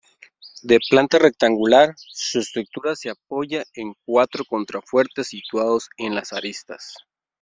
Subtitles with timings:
[0.63, 6.95] De planta rectangular, su estructura se apoya en cuatro contrafuertes situados en las aristas.